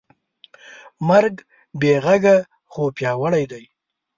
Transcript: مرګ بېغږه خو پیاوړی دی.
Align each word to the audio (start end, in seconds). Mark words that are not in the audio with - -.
مرګ 1.07 1.35
بېغږه 1.79 2.37
خو 2.71 2.83
پیاوړی 2.95 3.45
دی. 3.51 3.63